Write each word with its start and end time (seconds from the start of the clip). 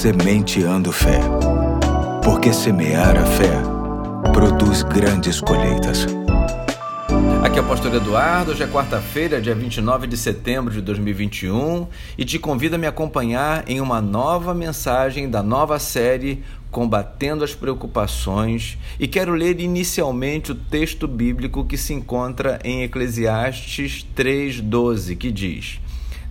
Sementeando 0.00 0.90
Fé. 0.92 1.20
Porque 2.24 2.54
semear 2.54 3.18
a 3.18 3.26
fé 3.26 3.52
produz 4.32 4.82
grandes 4.82 5.42
colheitas. 5.42 6.06
Aqui 7.44 7.58
é 7.58 7.60
o 7.60 7.66
Pastor 7.66 7.94
Eduardo, 7.94 8.52
hoje 8.52 8.62
é 8.62 8.66
quarta-feira, 8.66 9.42
dia 9.42 9.54
29 9.54 10.06
de 10.06 10.16
setembro 10.16 10.72
de 10.72 10.80
2021 10.80 11.86
e 12.16 12.24
te 12.24 12.38
convido 12.38 12.76
a 12.76 12.78
me 12.78 12.86
acompanhar 12.86 13.68
em 13.68 13.78
uma 13.78 14.00
nova 14.00 14.54
mensagem 14.54 15.28
da 15.28 15.42
nova 15.42 15.78
série 15.78 16.42
Combatendo 16.70 17.44
as 17.44 17.54
Preocupações 17.54 18.78
e 18.98 19.06
quero 19.06 19.34
ler 19.34 19.60
inicialmente 19.60 20.52
o 20.52 20.54
texto 20.54 21.06
bíblico 21.06 21.62
que 21.62 21.76
se 21.76 21.92
encontra 21.92 22.58
em 22.64 22.84
Eclesiastes 22.84 24.06
3,12, 24.16 25.14
que 25.18 25.30
diz: 25.30 25.78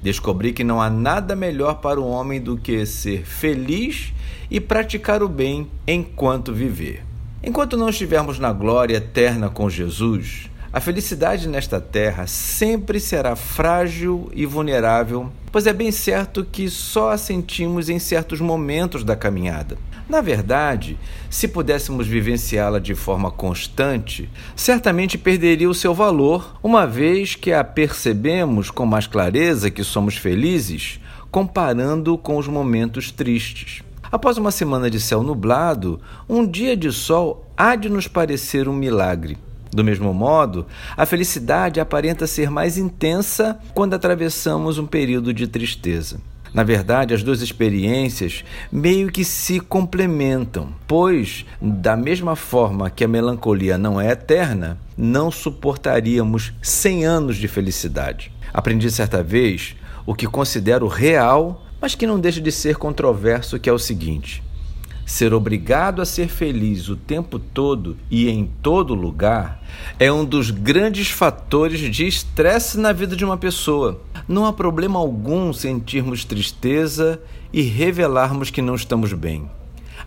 Descobri 0.01 0.53
que 0.53 0.63
não 0.63 0.81
há 0.81 0.89
nada 0.89 1.35
melhor 1.35 1.75
para 1.75 1.99
o 1.99 2.07
homem 2.07 2.39
do 2.39 2.57
que 2.57 2.85
ser 2.85 3.25
feliz 3.25 4.13
e 4.49 4.59
praticar 4.59 5.21
o 5.21 5.27
bem 5.27 5.67
enquanto 5.85 6.53
viver. 6.53 7.03
Enquanto 7.43 7.77
não 7.77 7.89
estivermos 7.89 8.39
na 8.39 8.51
glória 8.51 8.97
eterna 8.97 9.49
com 9.49 9.69
Jesus, 9.69 10.49
a 10.71 10.79
felicidade 10.79 11.47
nesta 11.47 11.81
terra 11.81 12.27
sempre 12.27 12.99
será 12.99 13.35
frágil 13.35 14.29
e 14.33 14.45
vulnerável, 14.45 15.31
pois 15.51 15.65
é 15.65 15.73
bem 15.73 15.91
certo 15.91 16.45
que 16.45 16.69
só 16.69 17.11
a 17.11 17.17
sentimos 17.17 17.89
em 17.89 17.97
certos 17.97 18.39
momentos 18.39 19.03
da 19.03 19.15
caminhada. 19.15 19.77
Na 20.09 20.21
verdade, 20.21 20.97
se 21.29 21.47
pudéssemos 21.47 22.07
vivenciá-la 22.07 22.79
de 22.79 22.95
forma 22.95 23.29
constante, 23.29 24.27
certamente 24.55 25.19
perderia 25.19 25.69
o 25.69 25.75
seu 25.75 25.93
valor, 25.93 26.57
uma 26.63 26.87
vez 26.87 27.35
que 27.35 27.53
a 27.53 27.63
percebemos 27.63 28.71
com 28.71 28.87
mais 28.87 29.05
clareza 29.05 29.69
que 29.69 29.83
somos 29.83 30.17
felizes, 30.17 30.99
comparando 31.29 32.17
com 32.17 32.37
os 32.37 32.47
momentos 32.47 33.11
tristes. 33.11 33.83
Após 34.11 34.39
uma 34.39 34.49
semana 34.49 34.89
de 34.89 34.99
céu 34.99 35.21
nublado, 35.21 36.01
um 36.27 36.43
dia 36.43 36.75
de 36.75 36.91
sol 36.91 37.45
há 37.55 37.75
de 37.75 37.87
nos 37.87 38.07
parecer 38.07 38.67
um 38.67 38.73
milagre. 38.73 39.37
Do 39.71 39.83
mesmo 39.83 40.11
modo, 40.11 40.65
a 40.97 41.05
felicidade 41.05 41.79
aparenta 41.79 42.25
ser 42.25 42.49
mais 42.49 42.79
intensa 42.79 43.59
quando 43.75 43.93
atravessamos 43.93 44.79
um 44.79 44.87
período 44.87 45.31
de 45.31 45.47
tristeza. 45.47 46.19
Na 46.53 46.63
verdade, 46.63 47.13
as 47.13 47.23
duas 47.23 47.41
experiências 47.41 48.43
meio 48.71 49.11
que 49.11 49.23
se 49.23 49.59
complementam, 49.59 50.73
pois, 50.87 51.45
da 51.61 51.95
mesma 51.95 52.35
forma 52.35 52.89
que 52.89 53.03
a 53.03 53.07
melancolia 53.07 53.77
não 53.77 53.99
é 53.99 54.11
eterna, 54.11 54.77
não 54.97 55.29
suportaríamos 55.29 56.53
100 56.61 57.05
anos 57.05 57.37
de 57.37 57.47
felicidade. 57.47 58.31
Aprendi 58.53 58.89
certa 58.89 59.21
vez 59.21 59.75
o 60.05 60.15
que 60.15 60.25
considero 60.25 60.87
real, 60.87 61.65
mas 61.79 61.95
que 61.95 62.07
não 62.07 62.19
deixa 62.19 62.41
de 62.41 62.51
ser 62.51 62.77
controverso, 62.77 63.59
que 63.59 63.69
é 63.69 63.73
o 63.73 63.79
seguinte: 63.79 64.43
Ser 65.09 65.33
obrigado 65.33 66.03
a 66.03 66.05
ser 66.05 66.27
feliz 66.27 66.87
o 66.87 66.95
tempo 66.95 67.39
todo 67.39 67.97
e 68.11 68.29
em 68.29 68.45
todo 68.61 68.93
lugar 68.93 69.59
é 69.99 70.11
um 70.11 70.23
dos 70.23 70.51
grandes 70.51 71.09
fatores 71.09 71.79
de 71.79 72.05
estresse 72.05 72.77
na 72.77 72.93
vida 72.93 73.15
de 73.15 73.25
uma 73.25 73.35
pessoa. 73.35 73.99
Não 74.29 74.45
há 74.45 74.53
problema 74.53 74.99
algum 74.99 75.51
sentirmos 75.51 76.23
tristeza 76.23 77.19
e 77.51 77.63
revelarmos 77.63 78.51
que 78.51 78.61
não 78.61 78.75
estamos 78.75 79.11
bem. 79.11 79.49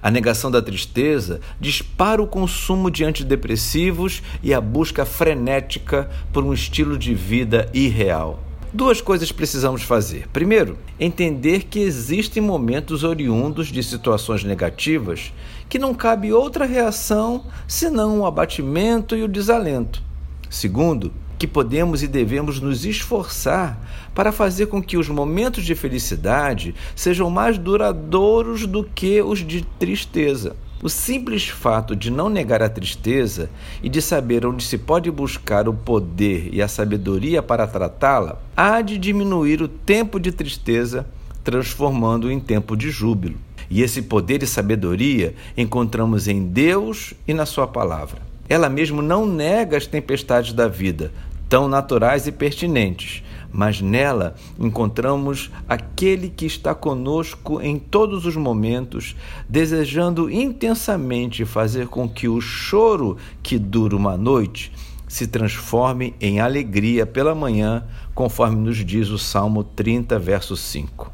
A 0.00 0.12
negação 0.12 0.48
da 0.48 0.62
tristeza 0.62 1.40
dispara 1.60 2.22
o 2.22 2.26
consumo 2.28 2.88
de 2.88 3.02
antidepressivos 3.02 4.22
e 4.40 4.54
a 4.54 4.60
busca 4.60 5.04
frenética 5.04 6.08
por 6.32 6.44
um 6.44 6.52
estilo 6.52 6.96
de 6.96 7.12
vida 7.12 7.68
irreal. 7.74 8.38
Duas 8.72 9.00
coisas 9.00 9.32
precisamos 9.32 9.82
fazer. 9.82 10.28
Primeiro, 10.28 10.78
entender 11.00 11.64
que 11.64 11.80
existem 11.80 12.40
momentos 12.40 13.02
oriundos 13.02 13.72
de 13.72 13.82
situações 13.82 14.44
negativas 14.44 15.32
que 15.68 15.80
não 15.80 15.92
cabe 15.92 16.32
outra 16.32 16.64
reação 16.64 17.44
senão 17.66 18.20
o 18.20 18.26
abatimento 18.26 19.16
e 19.16 19.24
o 19.24 19.28
desalento. 19.28 20.00
Segundo, 20.48 21.12
que 21.42 21.46
podemos 21.48 22.04
e 22.04 22.06
devemos 22.06 22.60
nos 22.60 22.84
esforçar 22.84 23.76
para 24.14 24.30
fazer 24.30 24.66
com 24.66 24.80
que 24.80 24.96
os 24.96 25.08
momentos 25.08 25.64
de 25.64 25.74
felicidade 25.74 26.72
sejam 26.94 27.28
mais 27.28 27.58
duradouros 27.58 28.64
do 28.64 28.84
que 28.84 29.20
os 29.20 29.40
de 29.40 29.62
tristeza. 29.76 30.54
O 30.80 30.88
simples 30.88 31.48
fato 31.48 31.96
de 31.96 32.12
não 32.12 32.28
negar 32.28 32.62
a 32.62 32.68
tristeza 32.68 33.50
e 33.82 33.88
de 33.88 34.00
saber 34.00 34.46
onde 34.46 34.62
se 34.62 34.78
pode 34.78 35.10
buscar 35.10 35.68
o 35.68 35.74
poder 35.74 36.48
e 36.52 36.62
a 36.62 36.68
sabedoria 36.68 37.42
para 37.42 37.66
tratá-la, 37.66 38.40
há 38.56 38.80
de 38.80 38.96
diminuir 38.96 39.60
o 39.62 39.66
tempo 39.66 40.20
de 40.20 40.30
tristeza, 40.30 41.04
transformando-o 41.42 42.30
em 42.30 42.38
tempo 42.38 42.76
de 42.76 42.88
júbilo. 42.88 43.34
E 43.68 43.82
esse 43.82 44.02
poder 44.02 44.44
e 44.44 44.46
sabedoria 44.46 45.34
encontramos 45.56 46.28
em 46.28 46.46
Deus 46.46 47.14
e 47.26 47.34
na 47.34 47.46
Sua 47.46 47.66
palavra. 47.66 48.30
Ela 48.48 48.68
mesmo 48.68 49.00
não 49.00 49.24
nega 49.24 49.76
as 49.78 49.86
tempestades 49.86 50.52
da 50.52 50.68
vida, 50.68 51.10
tão 51.52 51.68
naturais 51.68 52.26
e 52.26 52.32
pertinentes, 52.32 53.22
mas 53.52 53.82
nela 53.82 54.34
encontramos 54.58 55.50
aquele 55.68 56.30
que 56.30 56.46
está 56.46 56.74
conosco 56.74 57.60
em 57.60 57.78
todos 57.78 58.24
os 58.24 58.36
momentos, 58.36 59.14
desejando 59.46 60.30
intensamente 60.30 61.44
fazer 61.44 61.88
com 61.88 62.08
que 62.08 62.26
o 62.26 62.40
choro 62.40 63.18
que 63.42 63.58
dura 63.58 63.94
uma 63.94 64.16
noite 64.16 64.72
se 65.06 65.26
transforme 65.26 66.14
em 66.18 66.40
alegria 66.40 67.04
pela 67.04 67.34
manhã, 67.34 67.84
conforme 68.14 68.56
nos 68.56 68.78
diz 68.78 69.10
o 69.10 69.18
Salmo 69.18 69.62
30, 69.62 70.18
verso 70.18 70.56
5. 70.56 71.12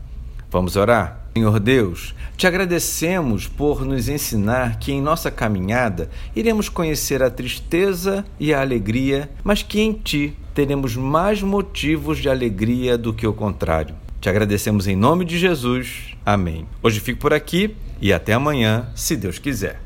Vamos 0.48 0.76
orar? 0.76 1.27
Senhor 1.38 1.60
Deus, 1.60 2.16
te 2.36 2.48
agradecemos 2.48 3.46
por 3.46 3.84
nos 3.84 4.08
ensinar 4.08 4.80
que 4.80 4.90
em 4.90 5.00
nossa 5.00 5.30
caminhada 5.30 6.10
iremos 6.34 6.68
conhecer 6.68 7.22
a 7.22 7.30
tristeza 7.30 8.24
e 8.40 8.52
a 8.52 8.60
alegria, 8.60 9.30
mas 9.44 9.62
que 9.62 9.80
em 9.80 9.92
Ti 9.92 10.36
teremos 10.52 10.96
mais 10.96 11.40
motivos 11.40 12.18
de 12.18 12.28
alegria 12.28 12.98
do 12.98 13.14
que 13.14 13.24
o 13.24 13.32
contrário. 13.32 13.94
Te 14.20 14.28
agradecemos 14.28 14.88
em 14.88 14.96
nome 14.96 15.24
de 15.24 15.38
Jesus. 15.38 16.16
Amém. 16.26 16.66
Hoje 16.82 16.98
fico 16.98 17.20
por 17.20 17.32
aqui 17.32 17.76
e 18.00 18.12
até 18.12 18.32
amanhã, 18.32 18.88
se 18.96 19.16
Deus 19.16 19.38
quiser. 19.38 19.76